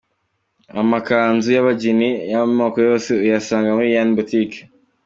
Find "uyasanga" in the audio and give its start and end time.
3.23-3.69